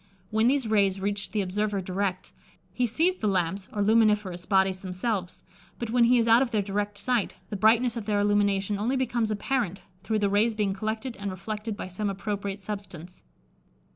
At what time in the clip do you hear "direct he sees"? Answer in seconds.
1.79-3.17